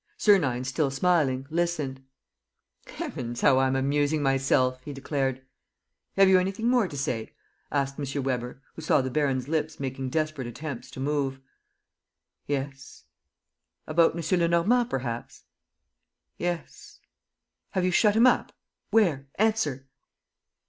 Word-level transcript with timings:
."Sernine, 0.17 0.63
still 0.63 0.89
smiling, 0.89 1.45
listened: 1.51 2.03
"Heavens, 2.87 3.41
how 3.41 3.59
I'm 3.59 3.75
amusing 3.75 4.23
myself!" 4.23 4.81
he 4.83 4.93
declared. 4.93 5.45
"Have 6.17 6.27
you 6.27 6.39
anything 6.39 6.67
more 6.67 6.87
to 6.87 6.97
say?" 6.97 7.33
asked 7.71 7.99
M. 7.99 8.23
Weber, 8.23 8.59
who 8.73 8.81
saw 8.81 9.01
the 9.03 9.11
baron's 9.11 9.47
lips 9.47 9.79
making 9.79 10.09
desperate 10.09 10.47
attempts 10.47 10.89
to 10.89 10.99
move. 10.99 11.39
"Yes." 12.47 13.03
"About 13.85 14.15
M. 14.15 14.39
Lenormand, 14.39 14.89
perhaps?" 14.89 15.43
"Yes." 16.35 16.99
"Have 17.73 17.85
you 17.85 17.91
shut 17.91 18.15
him 18.15 18.25
up? 18.25 18.53
Where? 18.89 19.27
Answer! 19.35 19.85